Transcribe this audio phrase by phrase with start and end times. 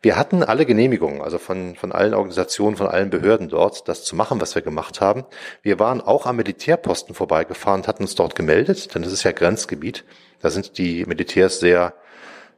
[0.00, 4.14] Wir hatten alle Genehmigungen, also von, von allen Organisationen, von allen Behörden dort, das zu
[4.14, 5.24] machen, was wir gemacht haben.
[5.62, 9.32] Wir waren auch am Militärposten vorbeigefahren und hatten uns dort gemeldet, denn es ist ja
[9.32, 10.04] Grenzgebiet.
[10.40, 11.94] Da sind die Militärs sehr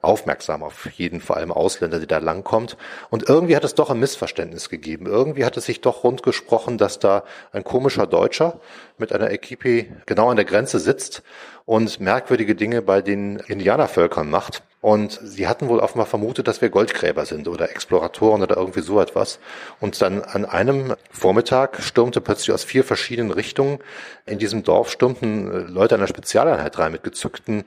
[0.02, 2.76] aufmerksam auf jeden, vor allem Ausländer, die da langkommt.
[3.08, 5.06] Und irgendwie hat es doch ein Missverständnis gegeben.
[5.06, 8.60] Irgendwie hat es sich doch rund gesprochen, dass da ein komischer Deutscher
[8.98, 11.22] mit einer Equipe genau an der Grenze sitzt
[11.64, 14.62] und merkwürdige Dinge bei den Indianervölkern macht.
[14.82, 18.98] Und sie hatten wohl offenbar vermutet, dass wir Goldgräber sind oder Exploratoren oder irgendwie so
[18.98, 19.38] etwas.
[19.78, 23.80] Und dann an einem Vormittag stürmte plötzlich aus vier verschiedenen Richtungen
[24.24, 27.64] in diesem Dorf stürmten Leute einer Spezialeinheit rein mit gezückten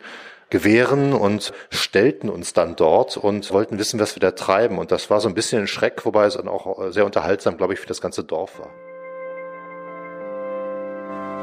[0.50, 4.80] Gewehren und stellten uns dann dort und wollten wissen, was wir da treiben.
[4.80, 7.74] Und das war so ein bisschen ein Schreck, wobei es dann auch sehr unterhaltsam, glaube
[7.74, 8.70] ich, für das ganze Dorf war.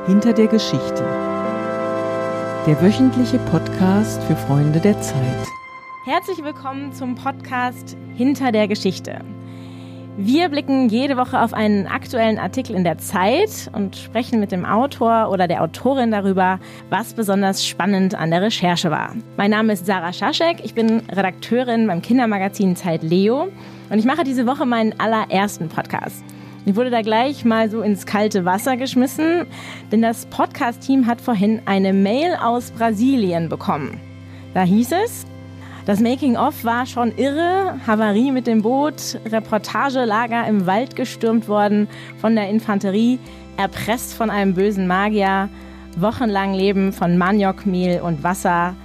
[0.06, 1.04] Hinter der Geschichte.
[2.66, 5.59] Der wöchentliche Podcast für Freunde der Zeit.
[6.06, 9.18] Herzlich willkommen zum Podcast Hinter der Geschichte.
[10.16, 14.64] Wir blicken jede Woche auf einen aktuellen Artikel in der Zeit und sprechen mit dem
[14.64, 19.14] Autor oder der Autorin darüber, was besonders spannend an der Recherche war.
[19.36, 23.48] Mein Name ist Sarah Schaschek, ich bin Redakteurin beim Kindermagazin Zeit Leo
[23.90, 26.24] und ich mache diese Woche meinen allerersten Podcast.
[26.64, 29.44] Ich wurde da gleich mal so ins kalte Wasser geschmissen,
[29.92, 34.00] denn das Podcast-Team hat vorhin eine Mail aus Brasilien bekommen.
[34.54, 35.26] Da hieß es,
[35.90, 37.74] das Making-of war schon irre.
[37.84, 41.88] Havarie mit dem Boot, Reportagelager im Wald gestürmt worden
[42.20, 43.18] von der Infanterie,
[43.56, 45.48] erpresst von einem bösen Magier,
[45.96, 48.76] wochenlang Leben von Maniokmehl und Wasser.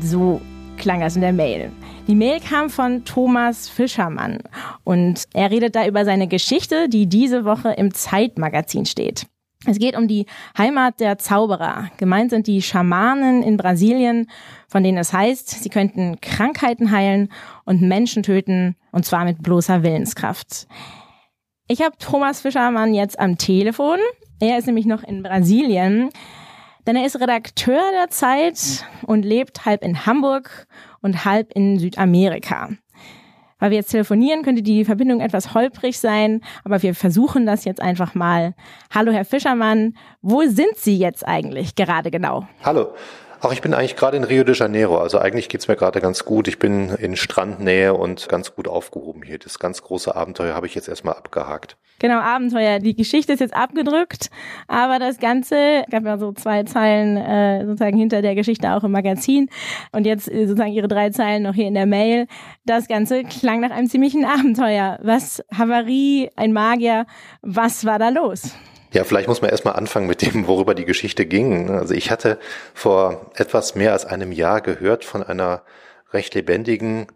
[0.00, 0.40] So
[0.78, 1.72] klang das in der Mail.
[2.08, 4.38] Die Mail kam von Thomas Fischermann
[4.82, 9.26] und er redet da über seine Geschichte, die diese Woche im Zeitmagazin steht.
[9.66, 10.24] Es geht um die
[10.56, 11.90] Heimat der Zauberer.
[11.98, 14.30] Gemeint sind die Schamanen in Brasilien,
[14.68, 17.30] von denen es heißt, sie könnten Krankheiten heilen
[17.66, 20.66] und Menschen töten, und zwar mit bloßer Willenskraft.
[21.68, 23.98] Ich habe Thomas Fischermann jetzt am Telefon.
[24.40, 26.08] Er ist nämlich noch in Brasilien,
[26.86, 30.66] denn er ist Redakteur der Zeit und lebt halb in Hamburg
[31.02, 32.70] und halb in Südamerika
[33.60, 37.80] weil wir jetzt telefonieren, könnte die Verbindung etwas holprig sein, aber wir versuchen das jetzt
[37.80, 38.54] einfach mal.
[38.92, 42.48] Hallo, Herr Fischermann, wo sind Sie jetzt eigentlich gerade genau?
[42.64, 42.88] Hallo.
[43.42, 44.98] Ach, ich bin eigentlich gerade in Rio de Janeiro.
[44.98, 46.46] Also eigentlich geht's mir gerade ganz gut.
[46.46, 49.38] Ich bin in Strandnähe und ganz gut aufgehoben hier.
[49.38, 51.78] Das ganz große Abenteuer habe ich jetzt erstmal abgehakt.
[52.00, 52.80] Genau, Abenteuer.
[52.80, 54.28] Die Geschichte ist jetzt abgedrückt,
[54.68, 58.92] aber das Ganze gab ja so zwei Zeilen äh, sozusagen hinter der Geschichte auch im
[58.92, 59.48] Magazin
[59.92, 62.26] und jetzt äh, sozusagen ihre drei Zeilen noch hier in der Mail.
[62.66, 64.98] Das Ganze klang nach einem ziemlichen Abenteuer.
[65.02, 67.06] Was Havarie, ein Magier,
[67.40, 68.54] was war da los?
[68.92, 71.70] Ja, vielleicht muss man erstmal anfangen mit dem, worüber die Geschichte ging.
[71.70, 72.38] Also ich hatte
[72.74, 75.62] vor etwas mehr als einem Jahr gehört von einer
[76.12, 77.06] recht lebendigen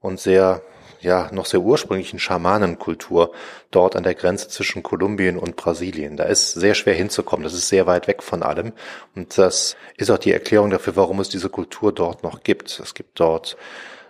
[0.00, 0.60] und sehr,
[1.00, 3.32] ja, noch sehr ursprünglichen Schamanenkultur
[3.70, 6.18] dort an der Grenze zwischen Kolumbien und Brasilien.
[6.18, 7.44] Da ist sehr schwer hinzukommen.
[7.44, 8.72] Das ist sehr weit weg von allem.
[9.14, 12.78] Und das ist auch die Erklärung dafür, warum es diese Kultur dort noch gibt.
[12.78, 13.56] Es gibt dort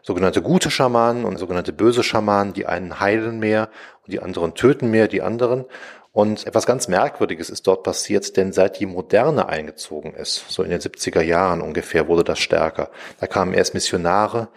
[0.02, 2.52] sogenannte gute Schamanen und sogenannte böse Schamanen.
[2.52, 3.68] Die einen heilen mehr
[4.04, 5.66] und die anderen töten mehr die anderen.
[6.12, 10.70] Und etwas ganz Merkwürdiges ist dort passiert, denn seit die Moderne eingezogen ist, so in
[10.70, 12.90] den 70er Jahren ungefähr wurde das stärker.
[13.18, 14.48] Da kamen erst Missionare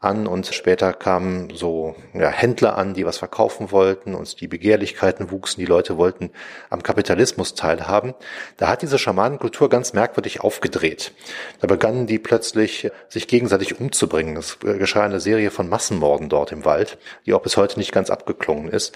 [0.00, 5.30] an und später kamen so ja, Händler an, die was verkaufen wollten und die Begehrlichkeiten
[5.30, 6.30] wuchsen, die Leute wollten
[6.70, 8.14] am Kapitalismus teilhaben.
[8.56, 11.12] Da hat diese Schamanenkultur ganz merkwürdig aufgedreht.
[11.60, 14.36] Da begannen die plötzlich sich gegenseitig umzubringen.
[14.36, 18.10] Es geschah eine Serie von Massenmorden dort im Wald, die auch bis heute nicht ganz
[18.10, 18.92] abgeklungen ist.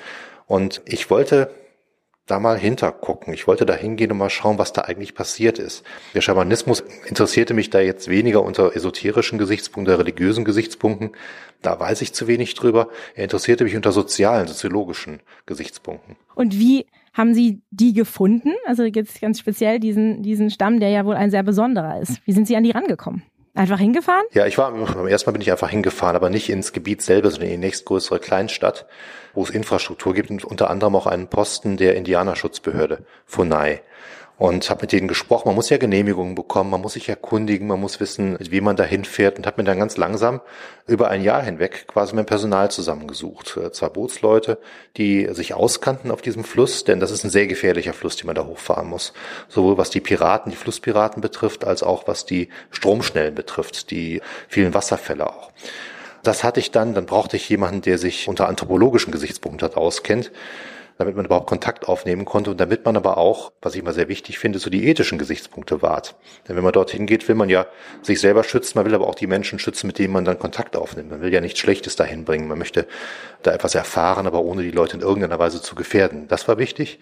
[0.47, 1.51] Und ich wollte
[2.31, 3.35] da mal hintergucken.
[3.35, 5.85] Ich wollte da hingehen und mal schauen, was da eigentlich passiert ist.
[6.15, 11.11] Der Schamanismus interessierte mich da jetzt weniger unter esoterischen Gesichtspunkten, religiösen Gesichtspunkten.
[11.63, 12.89] Da weiß ich zu wenig drüber.
[13.15, 16.17] Er interessierte mich unter sozialen, soziologischen Gesichtspunkten.
[16.35, 18.53] Und wie haben Sie die gefunden?
[18.67, 22.21] Also jetzt ganz speziell diesen, diesen Stamm, der ja wohl ein sehr besonderer ist.
[22.25, 23.23] Wie sind Sie an die rangekommen?
[23.55, 24.25] Einfach hingefahren?
[24.33, 27.31] Ja, ich war, beim ersten Mal bin ich einfach hingefahren, aber nicht ins Gebiet selber,
[27.31, 28.87] sondern in die nächstgrößere Kleinstadt,
[29.35, 33.83] wo es Infrastruktur gibt und unter anderem auch einen Posten der Indianerschutzbehörde, FUNAI
[34.41, 35.49] und habe mit denen gesprochen.
[35.49, 38.85] Man muss ja Genehmigungen bekommen, man muss sich erkundigen, man muss wissen, wie man da
[38.85, 40.41] hinfährt und habe mir dann ganz langsam
[40.87, 43.59] über ein Jahr hinweg quasi mein Personal zusammengesucht.
[43.59, 44.57] Äh, zwei Bootsleute,
[44.97, 48.35] die sich auskannten auf diesem Fluss, denn das ist ein sehr gefährlicher Fluss, den man
[48.35, 49.13] da hochfahren muss.
[49.49, 54.73] Sowohl was die Piraten, die Flusspiraten betrifft, als auch was die Stromschnellen betrifft, die vielen
[54.73, 55.53] Wasserfälle auch.
[56.23, 60.33] Das hatte ich dann, dann brauchte ich jemanden, der sich unter anthropologischen Gesichtspunkten auskennt
[61.01, 64.09] damit man überhaupt Kontakt aufnehmen konnte und damit man aber auch, was ich immer sehr
[64.09, 66.15] wichtig finde, so die ethischen Gesichtspunkte wahrt.
[66.47, 67.67] Denn wenn man dorthin geht, will man ja
[68.03, 70.77] sich selber schützen, man will aber auch die Menschen schützen, mit denen man dann Kontakt
[70.77, 71.11] aufnimmt.
[71.11, 72.49] Man will ja nichts Schlechtes dahin bringen.
[72.49, 72.87] Man möchte
[73.43, 76.29] da etwas erfahren, aber ohne die Leute in irgendeiner Weise zu gefährden.
[76.29, 76.99] Das war wichtig.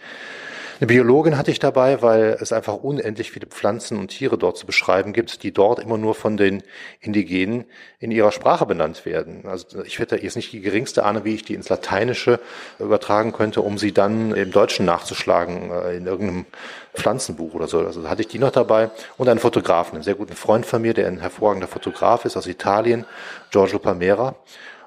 [0.80, 4.64] Eine Biologin hatte ich dabei, weil es einfach unendlich viele Pflanzen und Tiere dort zu
[4.64, 6.62] beschreiben gibt, die dort immer nur von den
[7.00, 7.64] Indigenen
[7.98, 9.42] in ihrer Sprache benannt werden.
[9.48, 12.38] Also ich hätte jetzt nicht die geringste Ahnung, wie ich die ins Lateinische
[12.78, 16.46] übertragen könnte, um sie dann im Deutschen nachzuschlagen, äh, in irgendeinem
[16.94, 17.80] Pflanzenbuch oder so.
[17.80, 20.94] Also hatte ich die noch dabei und einen Fotografen, einen sehr guten Freund von mir,
[20.94, 23.04] der ein hervorragender Fotograf ist aus Italien,
[23.50, 24.36] Giorgio Palmera.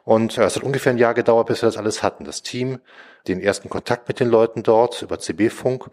[0.03, 2.23] Und es hat ungefähr ein Jahr gedauert, bis wir das alles hatten.
[2.23, 2.79] Das Team,
[3.27, 5.89] den ersten Kontakt mit den Leuten dort über CB-Funk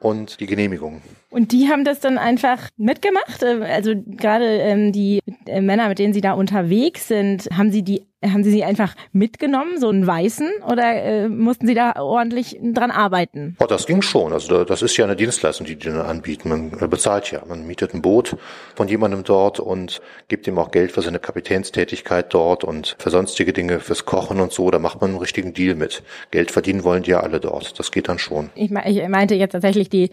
[0.00, 1.02] und die Genehmigung.
[1.28, 3.42] Und die haben das dann einfach mitgemacht?
[3.42, 7.82] Äh, also gerade ähm, die äh, Männer, mit denen Sie da unterwegs sind, haben Sie
[7.82, 12.58] die haben Sie sie einfach mitgenommen, so einen weißen, oder äh, mussten Sie da ordentlich
[12.62, 13.56] dran arbeiten?
[13.60, 14.32] Oh, das ging schon.
[14.32, 16.48] Also das ist ja eine Dienstleistung, die die dann anbieten.
[16.48, 17.42] Man äh, bezahlt ja.
[17.46, 18.36] Man mietet ein Boot
[18.74, 23.52] von jemandem dort und gibt ihm auch Geld für seine Kapitänstätigkeit dort und für sonstige
[23.52, 24.70] Dinge, fürs Kochen und so.
[24.70, 26.02] Da macht man einen richtigen Deal mit.
[26.30, 27.78] Geld verdienen wollen die ja alle dort.
[27.78, 28.50] Das geht dann schon.
[28.54, 30.10] Ich, ich meinte jetzt tatsächlich die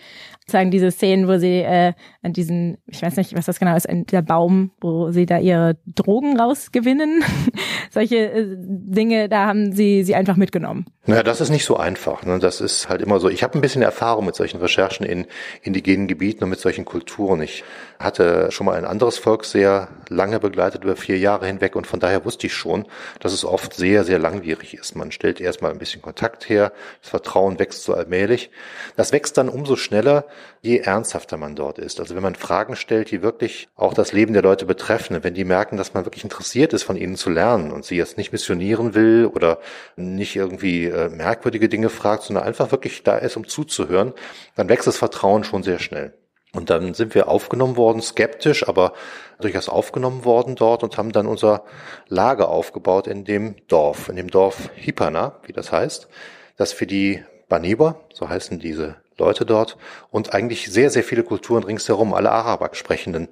[0.49, 3.89] sagen diese Szenen, wo sie äh, an diesen, ich weiß nicht, was das genau ist,
[3.89, 7.23] an der Baum, wo sie da ihre Drogen rausgewinnen.
[7.91, 10.85] Solche äh, Dinge, da haben sie sie einfach mitgenommen.
[11.09, 12.23] Naja, das ist nicht so einfach.
[12.23, 12.37] Ne?
[12.37, 13.29] Das ist halt immer so.
[13.29, 15.25] Ich habe ein bisschen Erfahrung mit solchen Recherchen in
[15.61, 17.41] indigenen Gebieten und mit solchen Kulturen.
[17.41, 17.63] Ich
[17.97, 22.01] hatte schon mal ein anderes Volk sehr lange begleitet, über vier Jahre hinweg, und von
[22.01, 22.85] daher wusste ich schon,
[23.21, 24.97] dass es oft sehr, sehr langwierig ist.
[24.97, 28.51] Man stellt erstmal ein bisschen Kontakt her, das Vertrauen wächst so allmählich.
[28.97, 30.25] Das wächst dann umso schneller,
[30.61, 32.01] je ernsthafter man dort ist.
[32.01, 35.45] Also wenn man Fragen stellt, die wirklich auch das Leben der Leute betreffen, wenn die
[35.45, 38.93] merken, dass man wirklich interessiert ist, von ihnen zu lernen und sie jetzt nicht missionieren
[38.93, 39.59] will oder
[39.95, 44.13] nicht irgendwie äh, merkwürdige Dinge fragt, sondern einfach wirklich da ist, um zuzuhören,
[44.55, 46.13] dann wächst das Vertrauen schon sehr schnell.
[46.53, 48.93] Und dann sind wir aufgenommen worden, skeptisch, aber
[49.39, 51.63] durchaus aufgenommen worden dort und haben dann unser
[52.07, 56.07] Lager aufgebaut in dem Dorf, in dem Dorf Hipana, wie das heißt,
[56.55, 59.77] das für die Baniba, so heißen diese Leute dort
[60.09, 63.29] und eigentlich sehr, sehr viele Kulturen ringsherum, alle Araber sprechenden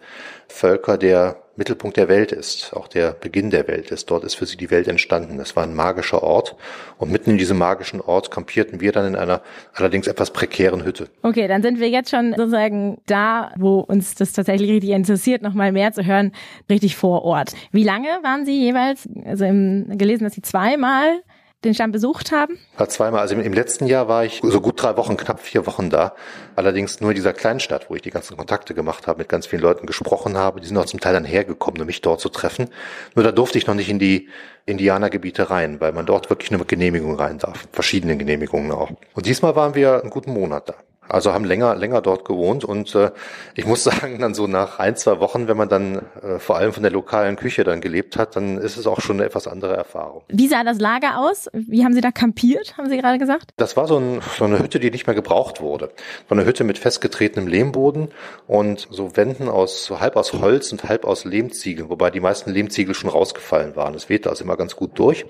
[0.47, 4.11] Völker der Mittelpunkt der Welt ist, auch der Beginn der Welt ist.
[4.11, 5.39] Dort ist für sie die Welt entstanden.
[5.39, 6.55] Es war ein magischer Ort
[6.97, 9.41] und mitten in diesem magischen Ort kampierten wir dann in einer
[9.73, 11.07] allerdings etwas prekären Hütte.
[11.21, 15.71] Okay, dann sind wir jetzt schon sozusagen da, wo uns das tatsächlich richtig interessiert, nochmal
[15.71, 16.31] mehr zu hören,
[16.69, 17.53] richtig vor Ort.
[17.71, 21.21] Wie lange waren Sie jeweils, also im, gelesen, dass Sie zweimal
[21.63, 22.59] den Stamm besucht haben?
[22.77, 23.21] Ja, zweimal.
[23.21, 26.13] Also im, letzten Jahr war ich so gut drei Wochen, knapp vier Wochen da.
[26.55, 29.61] Allerdings nur in dieser Kleinstadt, wo ich die ganzen Kontakte gemacht habe, mit ganz vielen
[29.61, 30.61] Leuten gesprochen habe.
[30.61, 32.69] Die sind auch zum Teil dann hergekommen, um mich dort zu treffen.
[33.15, 34.29] Nur da durfte ich noch nicht in die
[34.65, 37.67] Indianergebiete rein, weil man dort wirklich nur mit Genehmigung rein darf.
[37.71, 38.91] Verschiedene Genehmigungen auch.
[39.13, 40.75] Und diesmal waren wir einen guten Monat da.
[41.07, 43.11] Also haben länger, länger dort gewohnt und äh,
[43.53, 46.73] ich muss sagen, dann so nach ein, zwei Wochen, wenn man dann äh, vor allem
[46.73, 49.75] von der lokalen Küche dann gelebt hat, dann ist es auch schon eine etwas andere
[49.75, 50.23] Erfahrung.
[50.29, 51.49] Wie sah das Lager aus?
[51.53, 53.51] Wie haben Sie da kampiert, haben Sie gerade gesagt?
[53.57, 55.91] Das war so, ein, so eine Hütte, die nicht mehr gebraucht wurde.
[56.29, 58.09] So eine Hütte mit festgetretenem Lehmboden
[58.47, 62.51] und so Wänden aus, so halb aus Holz und halb aus Lehmziegeln, wobei die meisten
[62.51, 63.93] Lehmziegel schon rausgefallen waren.
[63.93, 65.25] Es wehte also immer ganz gut durch.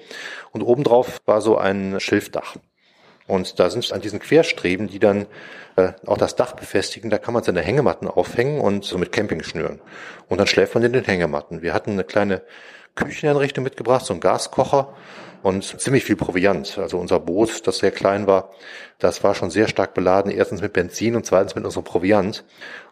[0.51, 2.55] Und obendrauf war so ein Schilfdach.
[3.27, 5.25] Und da sind an diesen Querstreben, die dann
[5.75, 9.43] äh, auch das Dach befestigen, da kann man seine Hängematten aufhängen und so mit Camping
[9.43, 9.81] schnüren.
[10.29, 11.61] Und dann schläft man in den Hängematten.
[11.61, 12.43] Wir hatten eine kleine
[12.95, 14.93] Kücheneinrichtung mitgebracht, so ein Gaskocher
[15.43, 16.77] und ziemlich viel Proviant.
[16.77, 18.51] Also unser Boot, das sehr klein war,
[18.99, 20.31] das war schon sehr stark beladen.
[20.31, 22.45] Erstens mit Benzin und zweitens mit unserem Proviant.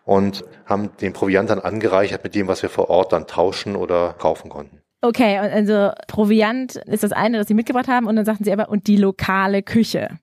[0.05, 4.13] Und haben den Proviant dann angereichert mit dem, was wir vor Ort dann tauschen oder
[4.13, 4.81] kaufen konnten.
[5.01, 8.69] Okay, also Proviant ist das eine, das Sie mitgebracht haben und dann sagten Sie aber,
[8.69, 10.19] und die lokale Küche.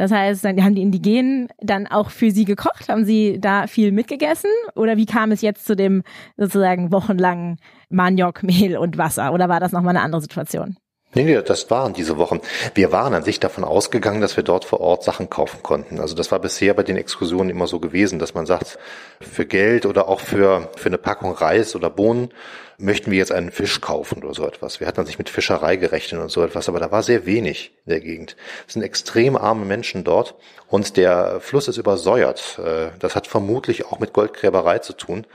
[0.00, 2.88] Das heißt, dann haben die Indigenen dann auch für Sie gekocht?
[2.88, 4.48] Haben Sie da viel mitgegessen?
[4.74, 6.04] Oder wie kam es jetzt zu dem
[6.38, 7.58] sozusagen wochenlangen
[7.90, 9.34] Maniok, Mehl und Wasser?
[9.34, 10.78] Oder war das nochmal eine andere Situation?
[11.12, 12.40] Nee, nee, das waren diese Wochen.
[12.72, 16.00] Wir waren an sich davon ausgegangen, dass wir dort vor Ort Sachen kaufen konnten.
[16.00, 18.78] Also das war bisher bei den Exkursionen immer so gewesen, dass man sagt,
[19.20, 22.30] für Geld oder auch für, für eine Packung Reis oder Bohnen
[22.80, 24.80] möchten wir jetzt einen Fisch kaufen oder so etwas.
[24.80, 27.90] Wir hatten sich mit Fischerei gerechnet und so etwas, aber da war sehr wenig in
[27.90, 28.36] der Gegend.
[28.66, 30.34] Es sind extrem arme Menschen dort
[30.68, 32.58] und der Fluss ist übersäuert.
[32.58, 35.26] Äh, das hat vermutlich auch mit Goldgräberei zu tun.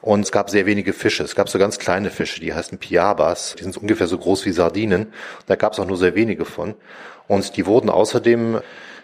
[0.00, 1.22] Und es gab sehr wenige Fische.
[1.22, 3.56] Es gab so ganz kleine Fische, die heißen Piabas.
[3.58, 5.14] Die sind ungefähr so groß wie Sardinen.
[5.46, 6.74] Da gab es auch nur sehr wenige von.
[7.26, 8.60] Und die wurden außerdem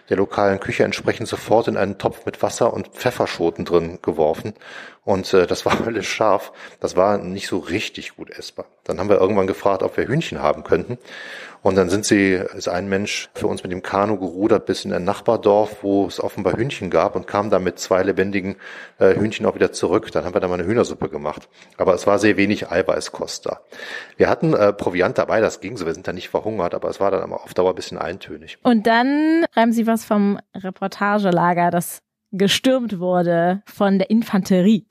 [0.09, 4.53] der lokalen Küche entsprechend sofort in einen Topf mit Wasser und Pfefferschoten drin geworfen.
[5.03, 6.51] Und äh, das war alles scharf.
[6.79, 8.65] Das war nicht so richtig gut essbar.
[8.83, 10.97] Dann haben wir irgendwann gefragt, ob wir Hühnchen haben könnten.
[11.63, 14.93] Und dann sind sie, ist ein Mensch für uns mit dem Kanu gerudert bis in
[14.93, 18.55] ein Nachbardorf, wo es offenbar Hühnchen gab und kam dann mit zwei lebendigen
[18.97, 20.11] äh, Hühnchen auch wieder zurück.
[20.11, 21.47] Dann haben wir da mal eine Hühnersuppe gemacht.
[21.77, 23.61] Aber es war sehr wenig Eiweißkost da.
[24.17, 26.99] Wir hatten äh, Proviant dabei, das ging so, wir sind da nicht verhungert, aber es
[26.99, 28.57] war dann auf Dauer ein bisschen eintönig.
[28.63, 34.85] Und dann schreiben Sie was vom Reportagelager, das gestürmt wurde von der Infanterie.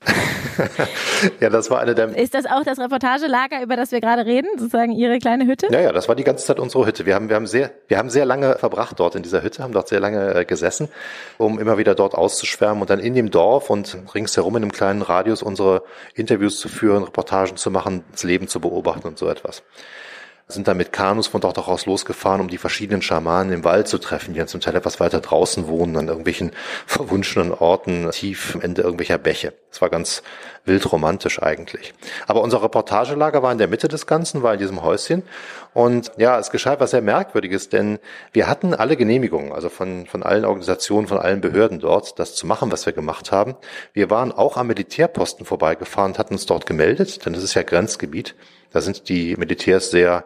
[1.39, 2.15] ja, das war eine der.
[2.15, 5.67] Ist das auch das Reportagelager, über das wir gerade reden, sozusagen Ihre kleine Hütte?
[5.71, 7.05] Ja, ja, das war die ganze Zeit unsere Hütte.
[7.05, 9.73] Wir haben, wir haben sehr, wir haben sehr lange verbracht dort in dieser Hütte, haben
[9.73, 10.89] dort sehr lange äh, gesessen,
[11.37, 15.01] um immer wieder dort auszuschwärmen und dann in dem Dorf und ringsherum in einem kleinen
[15.01, 15.83] Radius unsere
[16.13, 19.63] Interviews zu führen, Reportagen zu machen, das Leben zu beobachten und so etwas
[20.47, 23.87] sind dann mit Kanus von dort auch aus losgefahren, um die verschiedenen Schamanen im Wald
[23.87, 26.51] zu treffen, die dann zum Teil etwas weiter draußen wohnen, an irgendwelchen
[26.85, 29.53] verwunschenen Orten, tief am Ende irgendwelcher Bäche.
[29.71, 30.23] Es war ganz
[30.65, 31.93] wild romantisch eigentlich.
[32.27, 35.23] Aber unser Reportagelager war in der Mitte des Ganzen, war in diesem Häuschen.
[35.73, 37.99] Und ja, es geschah etwas sehr Merkwürdiges, denn
[38.33, 42.45] wir hatten alle Genehmigungen, also von, von allen Organisationen, von allen Behörden dort, das zu
[42.45, 43.55] machen, was wir gemacht haben.
[43.93, 48.35] Wir waren auch am Militärposten vorbeigefahren, hatten uns dort gemeldet, denn das ist ja Grenzgebiet.
[48.71, 50.25] Da sind die Militärs sehr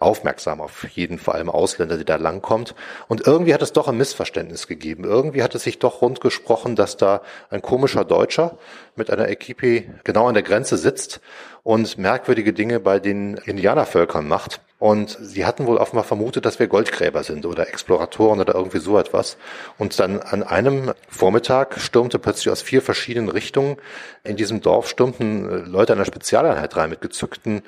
[0.00, 2.74] aufmerksam auf jeden, vor allem Ausländer, die da langkommt.
[3.06, 5.04] Und irgendwie hat es doch ein Missverständnis gegeben.
[5.04, 8.56] Irgendwie hat es sich doch rund gesprochen, dass da ein komischer Deutscher
[8.96, 11.20] mit einer Equipe genau an der Grenze sitzt
[11.62, 14.60] und merkwürdige Dinge bei den Indianervölkern macht.
[14.78, 18.98] Und sie hatten wohl offenbar vermutet, dass wir Goldgräber sind oder Exploratoren oder irgendwie so
[18.98, 19.36] etwas.
[19.76, 23.76] Und dann an einem Vormittag stürmte plötzlich aus vier verschiedenen Richtungen
[24.24, 27.62] in diesem Dorf stürmten Leute einer Spezialeinheit rein mit gezückten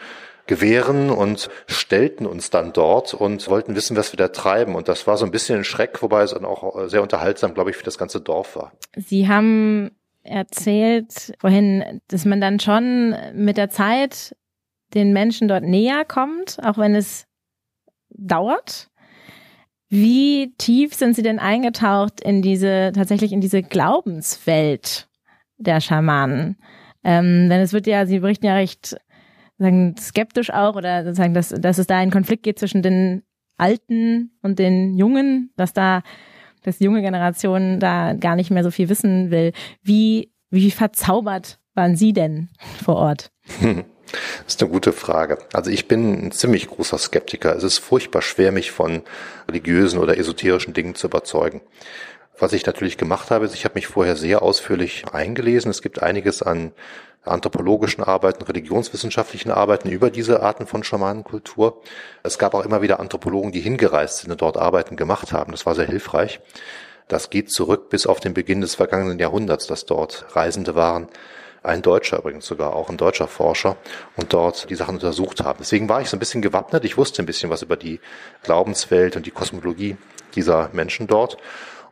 [0.46, 4.74] Gewehren und stellten uns dann dort und wollten wissen, was wir da treiben.
[4.74, 7.70] Und das war so ein bisschen ein Schreck, wobei es dann auch sehr unterhaltsam, glaube
[7.70, 8.72] ich, für das ganze Dorf war.
[8.96, 9.92] Sie haben
[10.24, 14.36] erzählt vorhin, dass man dann schon mit der Zeit
[14.94, 17.26] den Menschen dort näher kommt, auch wenn es
[18.10, 18.90] dauert.
[19.88, 25.08] Wie tief sind Sie denn eingetaucht in diese, tatsächlich in diese Glaubenswelt
[25.58, 26.56] der Schamanen?
[27.04, 28.96] Ähm, denn es wird ja, Sie berichten ja recht
[29.62, 33.22] sagen, skeptisch auch oder sozusagen, dass, dass es da einen Konflikt gibt zwischen den
[33.56, 36.02] Alten und den Jungen, dass da
[36.64, 39.52] dass die junge Generation da gar nicht mehr so viel wissen will.
[39.82, 42.50] Wie, wie verzaubert waren Sie denn
[42.82, 43.32] vor Ort?
[44.44, 45.38] Das ist eine gute Frage.
[45.54, 47.56] Also ich bin ein ziemlich großer Skeptiker.
[47.56, 49.02] Es ist furchtbar schwer, mich von
[49.48, 51.62] religiösen oder esoterischen Dingen zu überzeugen.
[52.38, 55.70] Was ich natürlich gemacht habe, ist, ich habe mich vorher sehr ausführlich eingelesen.
[55.70, 56.72] Es gibt einiges an
[57.24, 61.80] anthropologischen Arbeiten, religionswissenschaftlichen Arbeiten über diese Arten von Schamanenkultur.
[62.22, 65.52] Es gab auch immer wieder Anthropologen, die hingereist sind und dort Arbeiten gemacht haben.
[65.52, 66.40] Das war sehr hilfreich.
[67.08, 71.08] Das geht zurück bis auf den Beginn des vergangenen Jahrhunderts, dass dort Reisende waren.
[71.62, 73.76] Ein Deutscher übrigens sogar, auch ein deutscher Forscher
[74.16, 75.58] und dort die Sachen untersucht haben.
[75.60, 76.84] Deswegen war ich so ein bisschen gewappnet.
[76.84, 78.00] Ich wusste ein bisschen was über die
[78.42, 79.96] Glaubenswelt und die Kosmologie
[80.34, 81.36] dieser Menschen dort.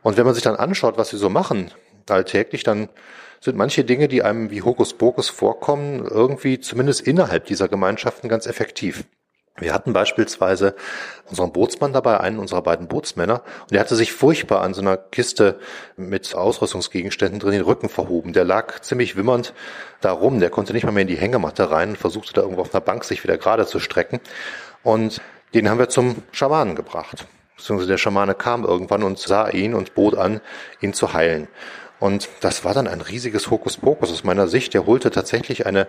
[0.01, 1.71] Und wenn man sich dann anschaut, was sie so machen
[2.09, 2.89] alltäglich, dann
[3.41, 9.03] sind manche Dinge, die einem wie Hokuspokus vorkommen, irgendwie zumindest innerhalb dieser Gemeinschaften ganz effektiv.
[9.57, 10.75] Wir hatten beispielsweise
[11.29, 14.95] unseren Bootsmann dabei, einen unserer beiden Bootsmänner, und der hatte sich furchtbar an so einer
[14.95, 15.59] Kiste
[15.97, 18.31] mit Ausrüstungsgegenständen drin den Rücken verhoben.
[18.31, 19.53] Der lag ziemlich wimmernd
[19.99, 22.61] da rum, der konnte nicht mal mehr in die Hängematte rein und versuchte da irgendwo
[22.61, 24.19] auf einer Bank sich wieder gerade zu strecken.
[24.83, 25.21] Und
[25.53, 27.27] den haben wir zum Schamanen gebracht.
[27.57, 30.41] Beziehungsweise der Schamane kam irgendwann und sah ihn und bot an,
[30.79, 31.47] ihn zu heilen.
[32.01, 34.73] Und das war dann ein riesiges Hokuspokus aus meiner Sicht.
[34.73, 35.85] Er holte tatsächlich eine,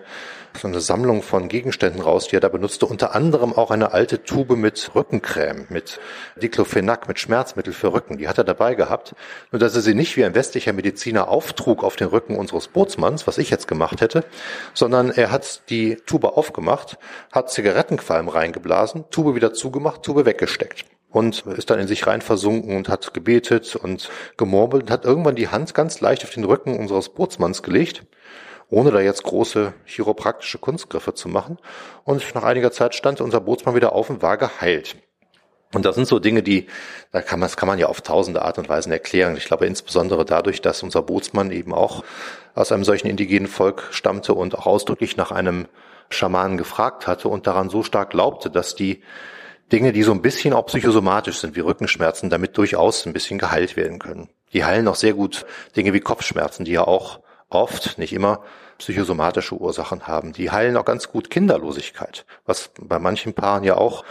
[0.55, 2.85] so eine Sammlung von Gegenständen raus, die er da benutzte.
[2.85, 5.99] Unter anderem auch eine alte Tube mit Rückencreme, mit
[6.35, 8.19] Diclofenac, mit Schmerzmittel für Rücken.
[8.19, 9.15] Die hat er dabei gehabt.
[9.51, 13.25] Nur dass er sie nicht wie ein westlicher Mediziner auftrug auf den Rücken unseres Bootsmanns,
[13.25, 14.23] was ich jetzt gemacht hätte,
[14.75, 16.99] sondern er hat die Tube aufgemacht,
[17.31, 22.75] hat Zigarettenqualm reingeblasen, Tube wieder zugemacht, Tube weggesteckt und ist dann in sich rein versunken
[22.75, 26.77] und hat gebetet und gemurmelt und hat irgendwann die Hand ganz leicht auf den Rücken
[26.77, 28.03] unseres Bootsmanns gelegt,
[28.69, 31.59] ohne da jetzt große chiropraktische Kunstgriffe zu machen.
[32.03, 34.95] Und nach einiger Zeit stand unser Bootsmann wieder auf und war geheilt.
[35.73, 36.67] Und das sind so Dinge, die,
[37.11, 39.37] da kann man, das kann man ja auf tausende Art und Weisen erklären.
[39.37, 42.03] Ich glaube insbesondere dadurch, dass unser Bootsmann eben auch
[42.55, 45.67] aus einem solchen indigenen Volk stammte und auch ausdrücklich nach einem
[46.09, 49.03] Schamanen gefragt hatte und daran so stark glaubte, dass die
[49.71, 53.75] Dinge, die so ein bisschen auch psychosomatisch sind, wie Rückenschmerzen, damit durchaus ein bisschen geheilt
[53.75, 54.29] werden können.
[54.53, 58.43] Die heilen auch sehr gut Dinge wie Kopfschmerzen, die ja auch oft, nicht immer,
[58.77, 60.33] psychosomatische Ursachen haben.
[60.33, 64.03] Die heilen auch ganz gut Kinderlosigkeit, was bei manchen Paaren ja auch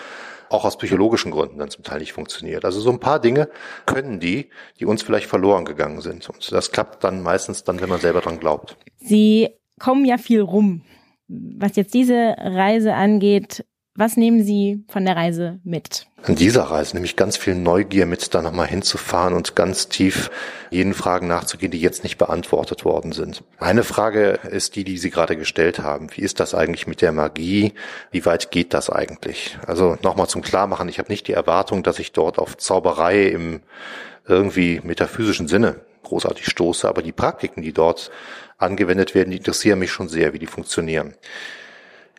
[0.53, 2.65] auch aus psychologischen Gründen dann zum Teil nicht funktioniert.
[2.65, 3.49] Also so ein paar Dinge
[3.87, 6.29] können die, die uns vielleicht verloren gegangen sind.
[6.29, 8.77] Und das klappt dann meistens dann, wenn man selber dran glaubt.
[8.99, 9.49] Sie
[9.81, 10.83] kommen ja viel rum.
[11.29, 16.07] Was jetzt diese Reise angeht, Was nehmen Sie von der Reise mit?
[16.23, 20.31] An dieser Reise nehme ich ganz viel Neugier mit, da nochmal hinzufahren und ganz tief
[20.71, 23.45] jenen Fragen nachzugehen, die jetzt nicht beantwortet worden sind.
[23.59, 26.09] Eine Frage ist die, die Sie gerade gestellt haben.
[26.17, 27.75] Wie ist das eigentlich mit der Magie?
[28.11, 29.59] Wie weit geht das eigentlich?
[29.67, 33.61] Also nochmal zum Klarmachen, ich habe nicht die Erwartung, dass ich dort auf Zauberei im
[34.27, 38.11] irgendwie metaphysischen Sinne großartig stoße, aber die Praktiken, die dort
[38.57, 41.15] angewendet werden, die interessieren mich schon sehr, wie die funktionieren.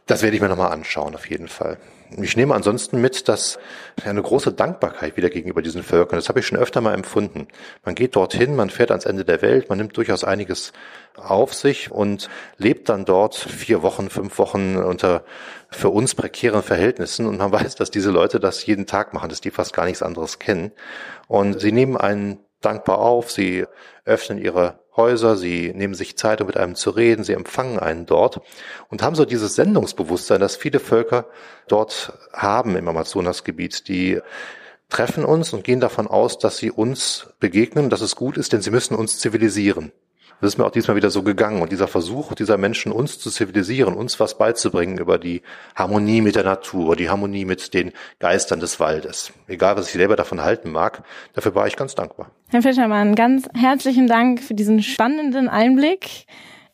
[0.06, 1.78] Das werde ich mir nochmal anschauen, auf jeden Fall.
[2.22, 3.58] Ich nehme ansonsten mit, dass
[4.04, 7.48] eine große Dankbarkeit wieder gegenüber diesen Völkern, das habe ich schon öfter mal empfunden.
[7.84, 10.74] Man geht dorthin, man fährt ans Ende der Welt, man nimmt durchaus einiges
[11.16, 15.24] auf sich und lebt dann dort vier Wochen, fünf Wochen unter
[15.70, 19.42] für uns prekären Verhältnissen und man weiß, dass diese Leute das jeden Tag machen, dass
[19.42, 20.72] die fast gar nichts anderes kennen.
[21.28, 23.66] Und sie nehmen einen dankbar auf, sie
[24.06, 28.06] öffnen ihre Häuser, sie nehmen sich Zeit, um mit einem zu reden, sie empfangen einen
[28.06, 28.42] dort
[28.90, 31.26] und haben so dieses Sendungsbewusstsein, das viele Völker
[31.68, 34.20] dort haben im Amazonasgebiet, die
[34.90, 38.62] treffen uns und gehen davon aus, dass sie uns begegnen, dass es gut ist, denn
[38.62, 39.92] sie müssen uns zivilisieren.
[40.44, 41.62] Das ist mir auch diesmal wieder so gegangen.
[41.62, 45.42] Und dieser Versuch dieser Menschen, uns zu zivilisieren, uns was beizubringen über die
[45.74, 49.32] Harmonie mit der Natur, die Harmonie mit den Geistern des Waldes.
[49.48, 52.30] Egal, was ich selber davon halten mag, dafür war ich ganz dankbar.
[52.50, 56.26] Herr Fischermann, ganz herzlichen Dank für diesen spannenden Einblick.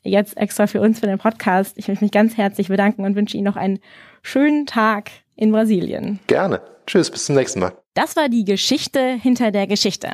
[0.02, 1.78] Jetzt extra für uns, für den Podcast.
[1.78, 3.78] Ich möchte mich ganz herzlich bedanken und wünsche Ihnen noch einen
[4.24, 6.20] schönen Tag in Brasilien.
[6.26, 6.60] Gerne.
[6.88, 7.74] Tschüss, bis zum nächsten Mal.
[7.94, 10.10] Das war die Geschichte hinter der Geschichte.